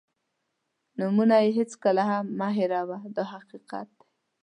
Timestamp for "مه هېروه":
2.39-2.97